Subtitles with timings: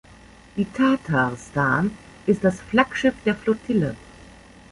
[0.57, 1.95] Die "Tatarstan"
[2.25, 3.95] ist das Flaggschiff der Flottille.